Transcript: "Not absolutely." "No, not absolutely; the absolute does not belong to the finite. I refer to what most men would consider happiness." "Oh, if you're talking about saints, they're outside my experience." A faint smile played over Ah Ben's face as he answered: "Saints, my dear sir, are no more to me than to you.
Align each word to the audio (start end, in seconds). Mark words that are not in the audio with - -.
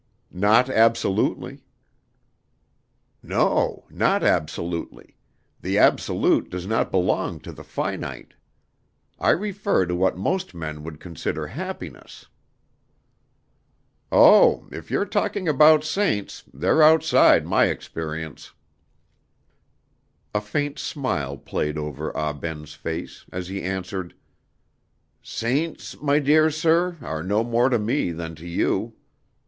"Not 0.33 0.67
absolutely." 0.67 1.63
"No, 3.21 3.85
not 3.91 4.23
absolutely; 4.23 5.15
the 5.61 5.77
absolute 5.77 6.49
does 6.49 6.65
not 6.65 6.89
belong 6.89 7.39
to 7.41 7.51
the 7.51 7.63
finite. 7.63 8.33
I 9.19 9.29
refer 9.29 9.85
to 9.85 9.93
what 9.95 10.17
most 10.17 10.55
men 10.55 10.81
would 10.81 10.99
consider 10.99 11.45
happiness." 11.45 12.25
"Oh, 14.11 14.67
if 14.71 14.89
you're 14.89 15.05
talking 15.05 15.47
about 15.47 15.83
saints, 15.83 16.45
they're 16.51 16.81
outside 16.81 17.45
my 17.45 17.65
experience." 17.65 18.53
A 20.33 20.41
faint 20.41 20.79
smile 20.79 21.37
played 21.37 21.77
over 21.77 22.11
Ah 22.17 22.33
Ben's 22.33 22.73
face 22.73 23.23
as 23.31 23.49
he 23.49 23.61
answered: 23.61 24.15
"Saints, 25.21 25.95
my 26.01 26.17
dear 26.17 26.49
sir, 26.49 26.97
are 27.01 27.21
no 27.21 27.43
more 27.43 27.69
to 27.69 27.77
me 27.77 28.11
than 28.11 28.33
to 28.37 28.47
you. 28.47 28.95